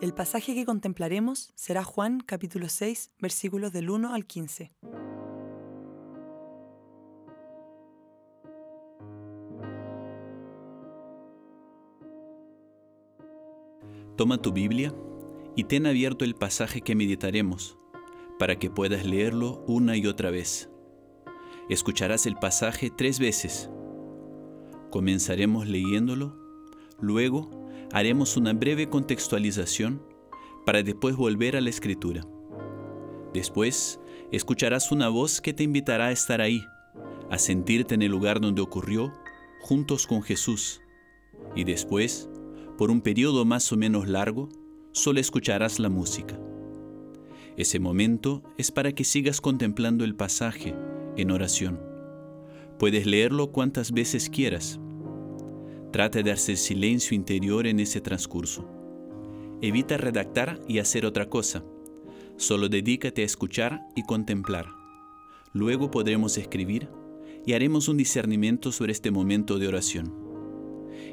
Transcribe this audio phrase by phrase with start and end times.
[0.00, 4.72] El pasaje que contemplaremos será Juan capítulo 6 versículos del 1 al 15.
[14.16, 14.92] Toma tu Biblia
[15.56, 17.78] y ten abierto el pasaje que meditaremos
[18.38, 20.68] para que puedas leerlo una y otra vez.
[21.68, 23.70] Escucharás el pasaje tres veces.
[24.90, 26.36] Comenzaremos leyéndolo,
[27.00, 30.02] luego haremos una breve contextualización
[30.64, 32.26] para después volver a la escritura.
[33.32, 34.00] Después,
[34.32, 36.62] escucharás una voz que te invitará a estar ahí,
[37.30, 39.12] a sentirte en el lugar donde ocurrió,
[39.60, 40.80] juntos con Jesús.
[41.54, 42.28] Y después,
[42.78, 44.48] por un periodo más o menos largo,
[44.92, 46.38] solo escucharás la música.
[47.56, 50.74] Ese momento es para que sigas contemplando el pasaje
[51.16, 51.80] en oración.
[52.78, 54.80] Puedes leerlo cuantas veces quieras.
[55.94, 58.68] Trata de hacer silencio interior en ese transcurso.
[59.62, 61.62] Evita redactar y hacer otra cosa.
[62.36, 64.66] Solo dedícate a escuchar y contemplar.
[65.52, 66.88] Luego podremos escribir
[67.46, 70.12] y haremos un discernimiento sobre este momento de oración.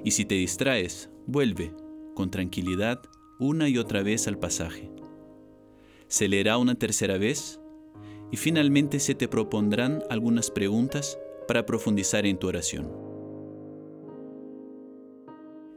[0.04, 1.76] Y si te distraes, vuelve
[2.16, 3.04] con tranquilidad
[3.38, 4.90] una y otra vez al pasaje.
[6.08, 7.62] Se leerá una tercera vez
[8.32, 13.11] y finalmente se te propondrán algunas preguntas para profundizar en tu oración.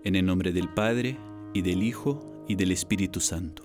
[0.04, 1.18] En el nombre del Padre,
[1.54, 3.62] y del Hijo, y del Espíritu Santo.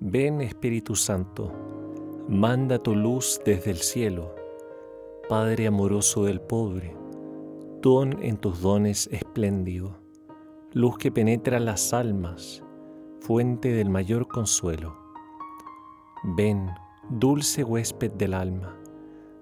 [0.00, 1.52] Ven Espíritu Santo,
[2.30, 4.34] manda tu luz desde el cielo.
[5.28, 6.96] Padre amoroso del pobre,
[7.82, 9.98] don en tus dones espléndido,
[10.72, 12.64] luz que penetra las almas,
[13.20, 14.96] fuente del mayor consuelo.
[16.38, 16.70] Ven,
[17.10, 18.80] dulce huésped del alma,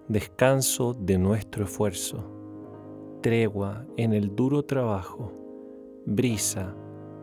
[0.09, 2.29] descanso de nuestro esfuerzo,
[3.23, 5.46] tregua en el duro trabajo,
[6.07, 6.75] brisa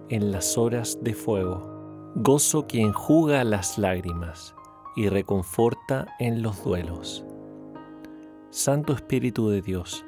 [0.09, 4.53] en las horas de fuego, gozo que enjuga las lágrimas
[4.95, 7.25] y reconforta en los duelos.
[8.49, 10.05] Santo Espíritu de Dios,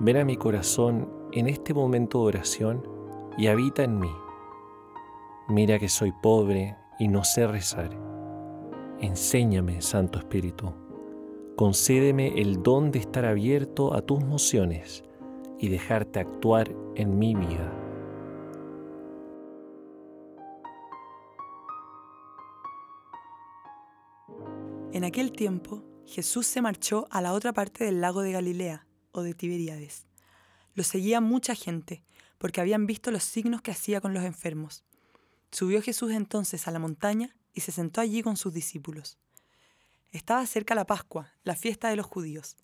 [0.00, 2.82] ven a mi corazón en este momento de oración
[3.38, 4.12] y habita en mí.
[5.48, 8.10] Mira que soy pobre y no sé rezar
[9.00, 10.74] Enséñame, Santo Espíritu.
[11.56, 15.04] Concédeme el don de estar abierto a tus mociones
[15.58, 17.79] y dejarte actuar en mi vida.
[24.92, 29.22] En aquel tiempo, Jesús se marchó a la otra parte del lago de Galilea, o
[29.22, 30.08] de Tiberíades.
[30.74, 32.02] Lo seguía mucha gente,
[32.38, 34.82] porque habían visto los signos que hacía con los enfermos.
[35.52, 39.16] Subió Jesús entonces a la montaña y se sentó allí con sus discípulos.
[40.10, 42.56] Estaba cerca la Pascua, la fiesta de los judíos.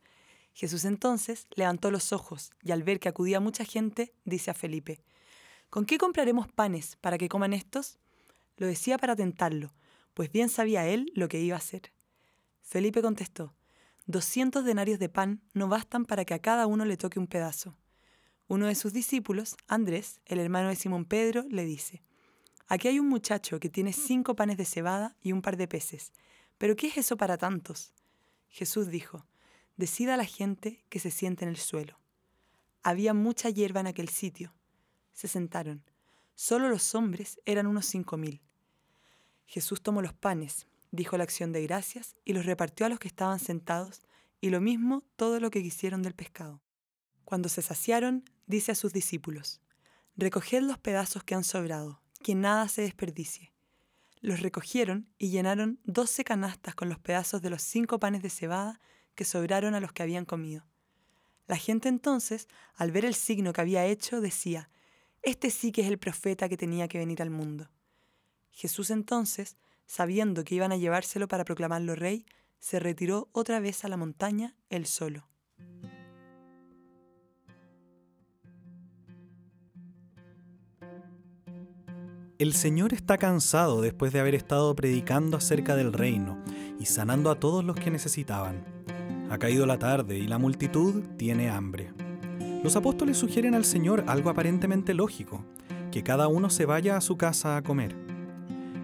[0.53, 5.01] Jesús entonces levantó los ojos y al ver que acudía mucha gente, dice a Felipe,
[5.71, 8.01] ¿Con qué compraremos panes para que coman estos?
[8.57, 9.75] Lo decía para tentarlo,
[10.13, 11.93] pues bien sabía él lo que iba a hacer.
[12.67, 13.55] Felipe contestó,
[14.07, 17.77] Doscientos denarios de pan no bastan para que a cada uno le toque un pedazo.
[18.49, 22.03] Uno de sus discípulos, Andrés, el hermano de Simón Pedro, le dice,
[22.67, 26.13] Aquí hay un muchacho que tiene cinco panes de cebada y un par de peces.
[26.59, 27.93] ¿Pero qué es eso para tantos?
[28.49, 29.25] Jesús dijo,
[29.77, 32.01] Decida a la gente que se siente en el suelo.
[32.83, 34.53] Había mucha hierba en aquel sitio.
[35.13, 35.85] Se sentaron.
[36.35, 38.41] Solo los hombres eran unos cinco mil.
[39.47, 40.67] Jesús tomó los panes,
[40.97, 44.03] dijo la acción de gracias y los repartió a los que estaban sentados,
[44.41, 46.63] y lo mismo todo lo que quisieron del pescado.
[47.25, 49.61] Cuando se saciaron, dice a sus discípulos,
[50.17, 53.53] Recoged los pedazos que han sobrado que nada se desperdicie.
[54.21, 58.81] Los recogieron y llenaron doce canastas con los pedazos de los cinco panes de cebada
[59.15, 60.67] que sobraron a los que habían comido.
[61.47, 64.71] La gente entonces, al ver el signo que había hecho, decía,
[65.23, 67.71] Este sí que es el profeta que tenía que venir al mundo.
[68.51, 69.57] Jesús entonces,
[69.87, 72.27] sabiendo que iban a llevárselo para proclamarlo rey,
[72.59, 75.29] se retiró otra vez a la montaña él solo.
[82.39, 86.37] El Señor está cansado después de haber estado predicando acerca del reino
[86.79, 88.63] y sanando a todos los que necesitaban.
[89.31, 91.95] Ha caído la tarde y la multitud tiene hambre.
[92.63, 95.47] Los apóstoles sugieren al Señor algo aparentemente lógico,
[95.91, 98.06] que cada uno se vaya a su casa a comer.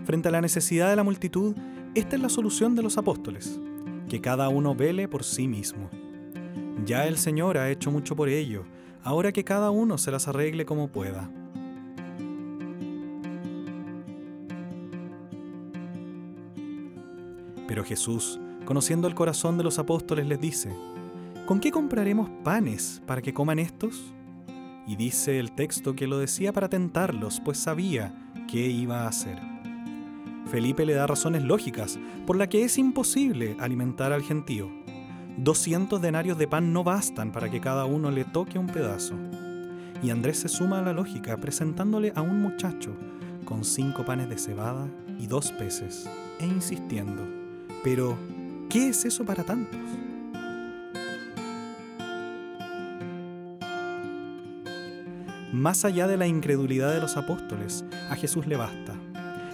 [0.04, 1.54] Frente a la necesidad de la multitud,
[1.94, 3.60] esta es la solución de los apóstoles,
[4.08, 5.90] que cada uno vele por sí mismo.
[6.84, 8.64] Ya el Señor ha hecho mucho por ello,
[9.04, 11.30] ahora que cada uno se las arregle como pueda.
[17.68, 20.74] Pero Jesús, conociendo el corazón de los apóstoles, les dice,
[21.46, 24.12] ¿con qué compraremos panes para que coman estos?
[24.86, 28.12] Y dice el texto que lo decía para tentarlos, pues sabía
[28.48, 29.51] qué iba a hacer.
[30.52, 34.70] Felipe le da razones lógicas por las que es imposible alimentar al gentío.
[35.38, 39.14] 200 denarios de pan no bastan para que cada uno le toque un pedazo.
[40.02, 42.94] Y Andrés se suma a la lógica presentándole a un muchacho
[43.46, 44.86] con cinco panes de cebada
[45.18, 46.06] y dos peces,
[46.38, 47.26] e insistiendo,
[47.82, 48.18] pero
[48.68, 49.80] ¿qué es eso para tantos?
[55.50, 58.94] Más allá de la incredulidad de los apóstoles, a Jesús le basta.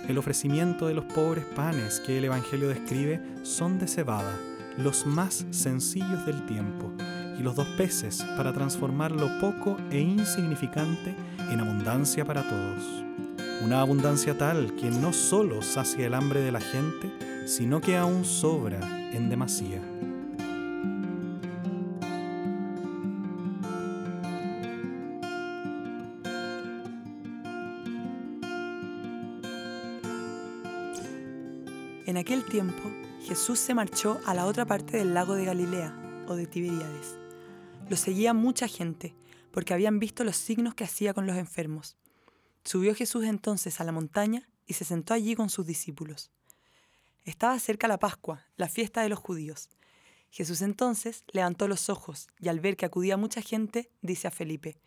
[0.09, 4.35] El ofrecimiento de los pobres panes que el Evangelio describe son de cebada,
[4.79, 6.91] los más sencillos del tiempo,
[7.39, 11.15] y los dos peces para transformar lo poco e insignificante
[11.51, 13.05] en abundancia para todos.
[13.63, 17.13] Una abundancia tal que no solo sacia el hambre de la gente,
[17.47, 18.81] sino que aún sobra
[19.13, 19.98] en demasía.
[32.49, 32.91] Tiempo,
[33.23, 37.19] Jesús se marchó a la otra parte del lago de Galilea, o de Tiberíades.
[37.89, 39.15] Lo seguía mucha gente,
[39.53, 41.97] porque habían visto los signos que hacía con los enfermos.
[42.65, 46.31] Subió Jesús entonces a la montaña y se sentó allí con sus discípulos.
[47.25, 49.69] Estaba cerca la Pascua, la fiesta de los judíos.
[50.31, 54.79] Jesús entonces levantó los ojos y al ver que acudía mucha gente, dice a Felipe,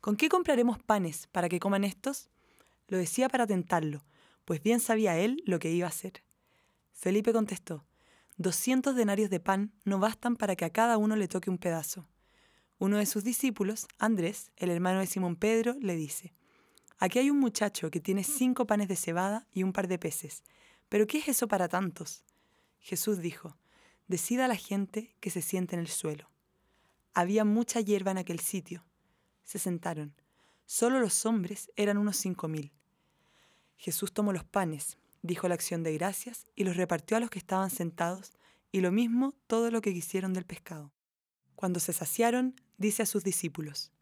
[0.00, 2.28] ¿Con qué compraremos panes para que coman estos?
[2.88, 4.04] Lo decía para tentarlo,
[4.44, 6.22] pues bien sabía él lo que iba a hacer.
[6.92, 7.84] Felipe contestó,
[8.36, 12.08] doscientos denarios de pan no bastan para que a cada uno le toque un pedazo.
[12.78, 16.34] Uno de sus discípulos, Andrés, el hermano de Simón Pedro, le dice,
[16.98, 20.42] Aquí hay un muchacho que tiene cinco panes de cebada y un par de peces,
[20.88, 22.24] pero ¿qué es eso para tantos?
[22.80, 23.56] Jesús dijo,
[24.08, 26.28] Decida a la gente que se siente en el suelo.
[27.14, 28.84] Había mucha hierba en aquel sitio.
[29.44, 30.14] Se sentaron.
[30.66, 32.72] Solo los hombres eran unos cinco mil.
[33.76, 37.38] Jesús tomó los panes, dijo la acción de gracias y los repartió a los que
[37.38, 38.32] estaban sentados,
[38.70, 40.92] y lo mismo todo lo que quisieron del pescado.
[41.54, 43.92] Cuando se saciaron, dice a sus discípulos,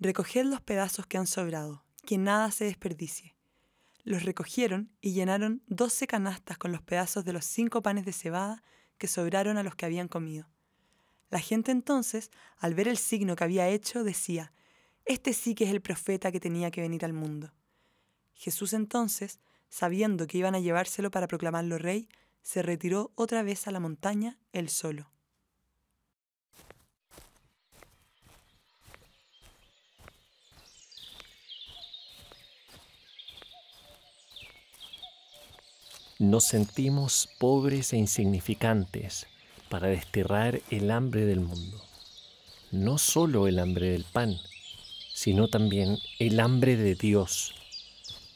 [0.00, 3.36] Recoged los pedazos que han sobrado, que nada se desperdicie.
[4.02, 8.62] Los recogieron y llenaron doce canastas con los pedazos de los cinco panes de cebada
[8.98, 10.48] que sobraron a los que habían comido.
[11.30, 14.52] La gente entonces, al ver el signo que había hecho, decía,
[15.04, 17.52] Este sí que es el profeta que tenía que venir al mundo.
[18.34, 19.40] Jesús entonces,
[19.74, 22.08] sabiendo que iban a llevárselo para proclamarlo rey,
[22.42, 25.10] se retiró otra vez a la montaña él solo.
[36.20, 39.26] Nos sentimos pobres e insignificantes
[39.68, 41.82] para desterrar el hambre del mundo.
[42.70, 44.36] No solo el hambre del pan,
[45.12, 47.56] sino también el hambre de Dios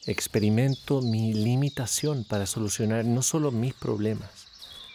[0.09, 4.31] experimento mi limitación para solucionar no solo mis problemas,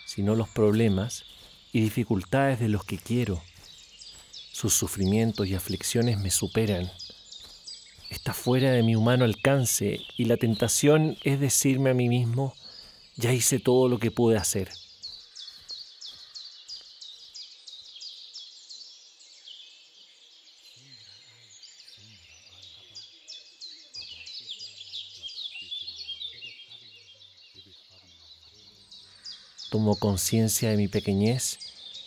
[0.07, 1.23] sino los problemas
[1.71, 3.41] y dificultades de los que quiero.
[4.51, 6.91] Sus sufrimientos y aflicciones me superan.
[8.09, 12.55] Está fuera de mi humano alcance y la tentación es decirme a mí mismo,
[13.15, 14.69] ya hice todo lo que pude hacer.
[29.73, 31.57] Tomo conciencia de mi pequeñez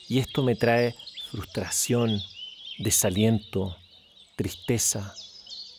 [0.08, 0.94] y esto me trae
[1.32, 2.22] frustración,
[2.78, 3.76] desaliento,
[4.36, 5.12] tristeza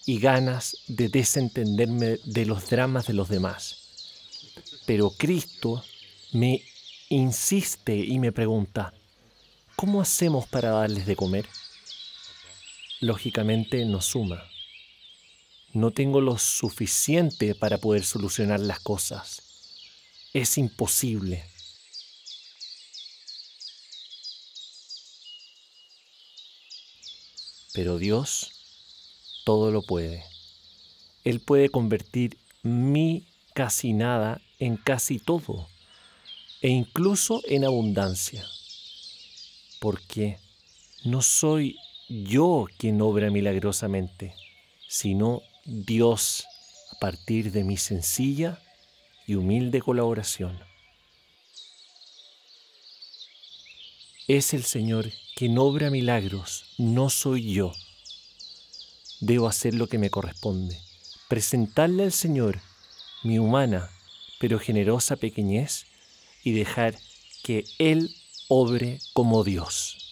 [0.06, 3.78] y ganas de desentenderme de los dramas de los demás.
[4.86, 5.82] Pero Cristo
[6.34, 6.62] me
[7.08, 8.94] insiste y me pregunta,
[9.78, 11.48] ¿cómo hacemos para darles de comer?
[13.00, 14.44] Lógicamente no suma.
[15.72, 19.42] No tengo lo suficiente para poder solucionar las cosas.
[20.34, 21.46] Es imposible.
[27.78, 28.54] Pero Dios
[29.46, 30.26] todo lo puede.
[31.24, 35.68] Él puede convertir mi casi nada en casi todo
[36.60, 38.44] e incluso en abundancia.
[39.80, 40.40] Porque
[41.06, 41.78] no soy
[42.10, 44.34] yo quien obra milagrosamente,
[44.88, 46.48] sino Dios
[46.96, 48.60] a partir de mi sencilla
[49.28, 50.60] y humilde colaboración.
[54.28, 57.72] Es el Señor quien obra milagros, no soy yo.
[59.22, 60.80] Debo hacer lo que me corresponde,
[61.28, 62.60] presentarle al Señor
[63.24, 63.92] mi humana
[64.40, 65.86] pero generosa pequeñez
[66.44, 66.98] y dejar
[67.44, 68.16] que Él
[68.48, 70.07] obre como Dios.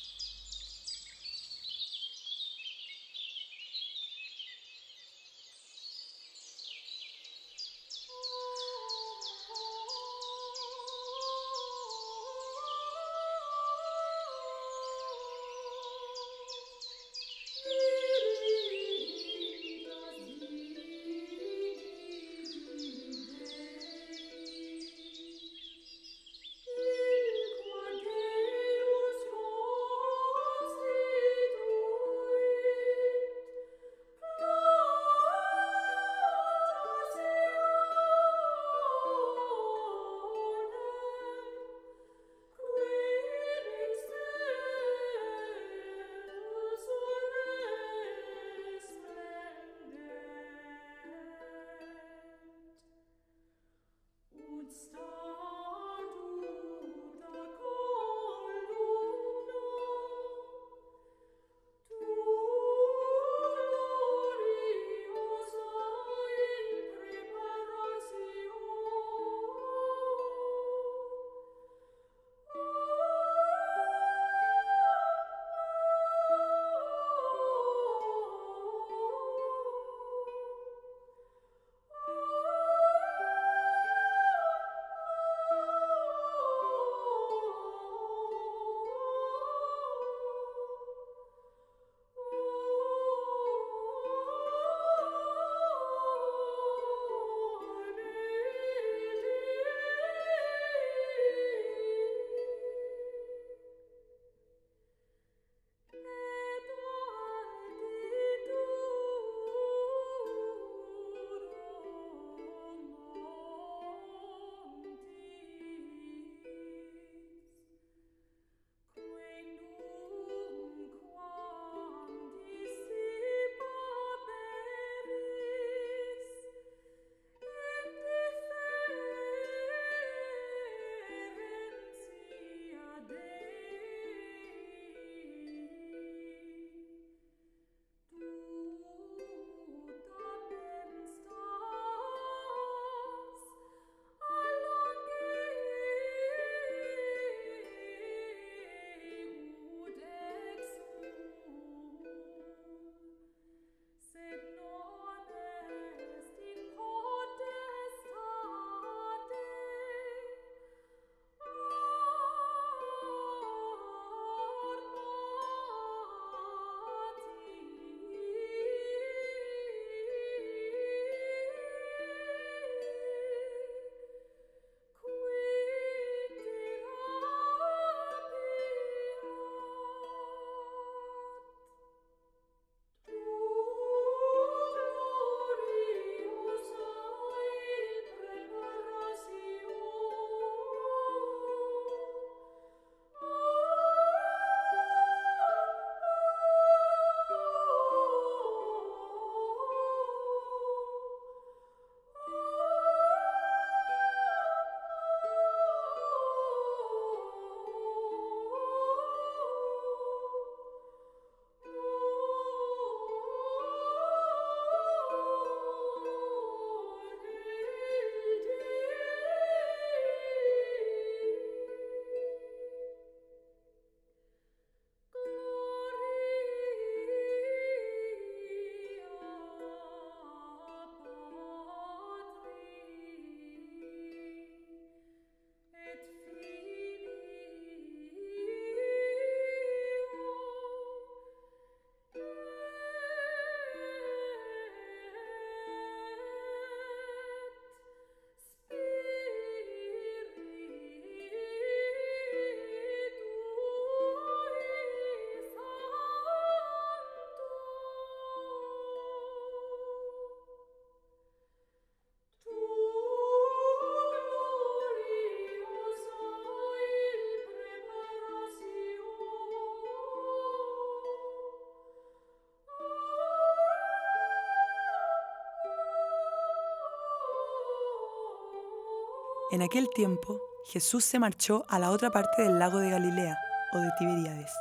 [279.56, 283.38] En aquel tiempo, Jesús se marchó a la otra parte del lago de Galilea,
[283.72, 284.52] o de Tiberíades.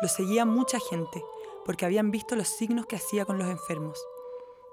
[0.00, 1.24] Lo seguía mucha gente,
[1.64, 4.00] porque habían visto los signos que hacía con los enfermos.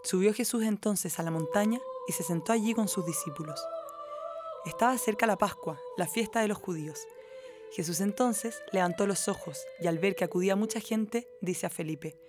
[0.04, 3.60] Subió Jesús entonces a la montaña y se sentó allí con sus discípulos.
[4.66, 7.08] Estaba cerca la Pascua, la fiesta de los judíos.
[7.72, 12.20] Jesús entonces levantó los ojos y al ver que acudía mucha gente, dice a Felipe,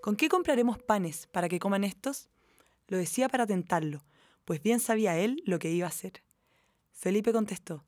[0.00, 2.30] ¿Con qué compraremos panes para que coman estos?
[2.88, 4.02] Lo decía para tentarlo,
[4.46, 6.24] pues bien sabía él lo que iba a hacer.
[6.94, 7.84] Felipe contestó,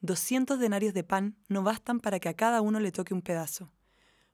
[0.00, 3.72] Doscientos denarios de pan no bastan para que a cada uno le toque un pedazo.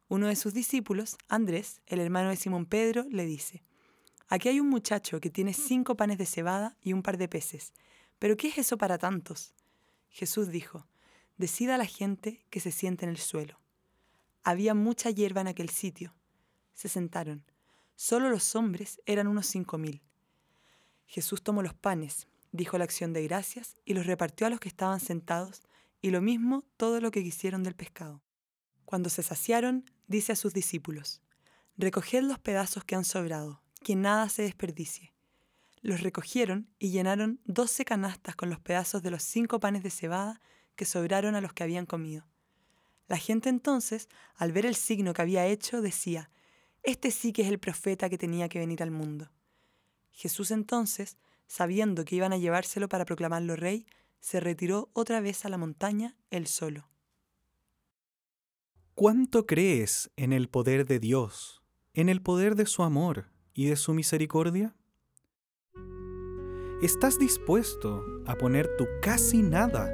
[0.09, 3.63] Uno de sus discípulos, Andrés, el hermano de Simón Pedro, le dice,
[4.29, 7.73] Aquí hay un muchacho que tiene cinco panes de cebada y un par de peces,
[8.19, 9.55] pero ¿qué es eso para tantos?
[10.09, 10.87] Jesús dijo,
[11.37, 13.61] Decida a la gente que se siente en el suelo.
[14.43, 16.15] Había mucha hierba en aquel sitio.
[16.75, 17.45] Se sentaron.
[17.97, 20.03] Solo los hombres eran unos cinco mil.
[21.07, 24.69] Jesús tomó los panes, dijo la acción de gracias y los repartió a los que
[24.69, 25.63] estaban sentados,
[26.01, 28.23] y lo mismo todo lo que quisieron del pescado.
[28.85, 31.21] Cuando se saciaron, dice a sus discípulos,
[31.77, 35.13] Recoged los pedazos que han sobrado, que nada se desperdicie.
[35.81, 40.41] Los recogieron y llenaron doce canastas con los pedazos de los cinco panes de cebada
[40.77, 42.25] que sobraron a los que habían comido.
[43.09, 46.31] La gente entonces, al ver el signo que había hecho, decía,
[46.85, 49.33] Este sí que es el profeta que tenía que venir al mundo.
[50.13, 53.87] Jesús entonces, sabiendo que iban a llevárselo para proclamarlo rey,
[54.21, 56.89] se retiró otra vez a la montaña él solo.
[58.95, 61.63] ¿Cuánto crees en el poder de Dios,
[61.95, 64.77] en el poder de su amor y de su misericordia?
[66.81, 69.91] ¿Estás dispuesto a poner tu casi nada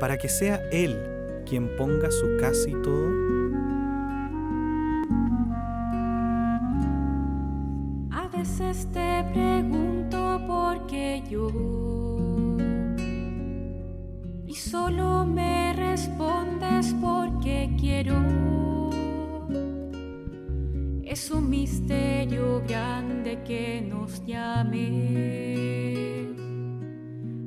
[0.00, 3.08] para que sea Él quien ponga su casi todo?
[8.10, 9.81] A veces te pregunto
[14.46, 18.90] y solo me respondes porque quiero.
[21.02, 25.06] Es un misterio grande que nos llame,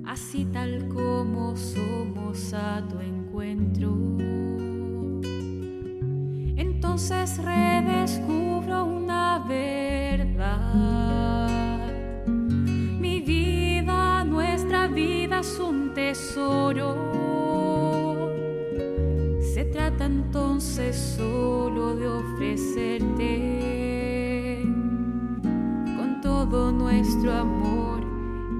[0.05, 3.95] así tal como somos a tu encuentro.
[6.57, 8.44] Entonces redescubro
[19.53, 23.31] Se trata entonces solo de ofrecerte
[25.95, 28.03] con todo nuestro amor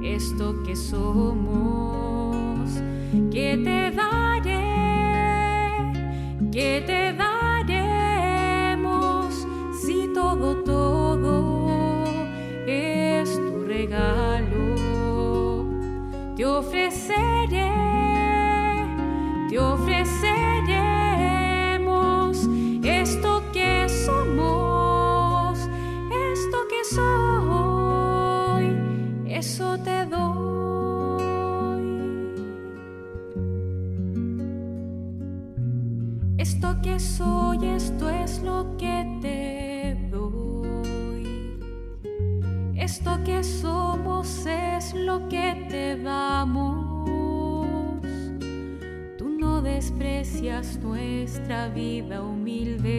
[0.04, 2.70] esto que somos,
[3.32, 4.62] que te daré,
[6.52, 7.25] que te daremos
[16.60, 17.72] ofreceré,
[19.50, 22.48] te ofreceremos
[22.84, 25.60] esto que somos,
[26.32, 28.78] esto que soy,
[29.28, 30.36] eso te doy.
[36.38, 39.45] Esto que soy, esto es lo que te
[50.82, 52.92] nuestra vida humilde.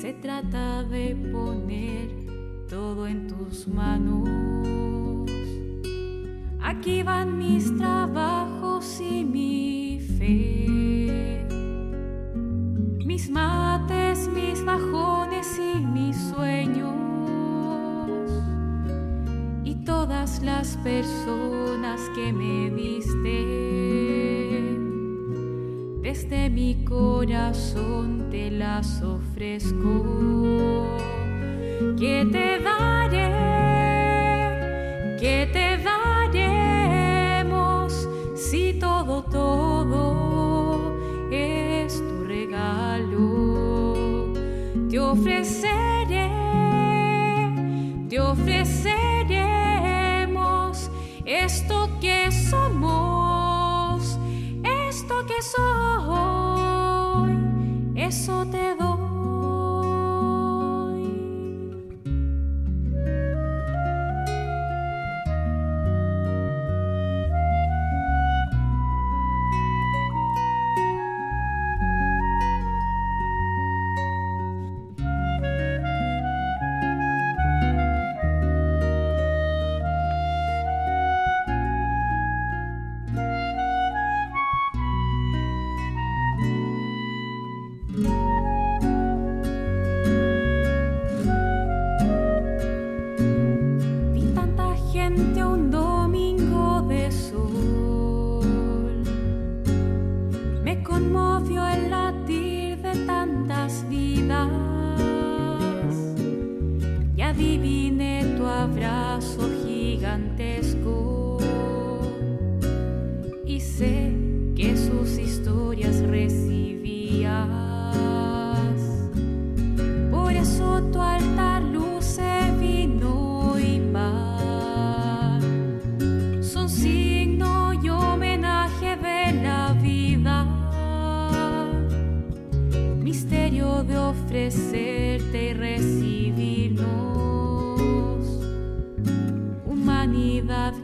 [0.00, 2.08] Se trata de poner
[2.68, 4.28] todo en tus manos.
[6.60, 11.46] Aquí van mis trabajos y mi fe,
[13.04, 16.94] mis mates, mis bajones y mis sueños,
[19.64, 23.67] y todas las personas que me viste.
[26.10, 30.86] Desde mi corazón te las ofrezco
[31.98, 33.28] que te daré,
[35.20, 35.76] que te
[36.62, 40.96] daremos si todo, todo
[41.30, 44.32] es tu regalo.
[44.88, 45.57] Te ofreceré,
[55.38, 55.42] esto que
[57.22, 57.36] soy,
[57.96, 58.77] eso te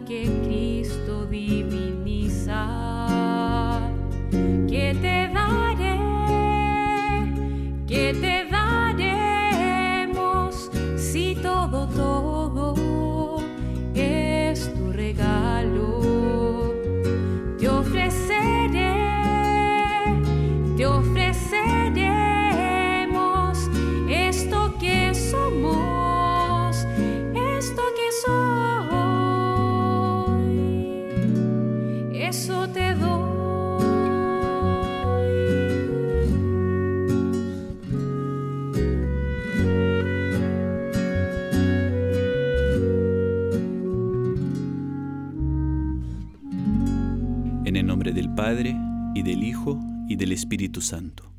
[0.06, 1.93] que Cristo divino.
[48.14, 48.76] del Padre,
[49.14, 51.33] y del Hijo, y del Espíritu Santo.